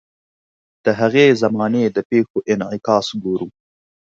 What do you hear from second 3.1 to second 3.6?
ګورو.